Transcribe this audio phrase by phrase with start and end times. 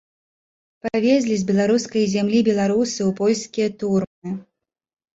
[0.85, 4.39] Павезлі з беларускай зямлі беларусаў у польскія турмы.